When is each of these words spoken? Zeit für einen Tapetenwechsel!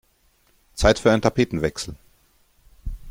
Zeit 0.73 0.97
für 0.97 1.11
einen 1.11 1.21
Tapetenwechsel! 1.21 1.95